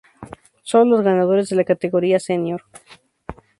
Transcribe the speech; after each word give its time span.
Solo 0.63 0.85
los 0.95 1.01
ganadores 1.05 1.47
de 1.49 1.57
la 1.57 1.63
categoría 1.63 2.19
"senior". 2.19 2.63